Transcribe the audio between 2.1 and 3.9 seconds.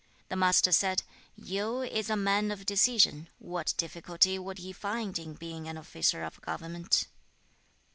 man of decision; what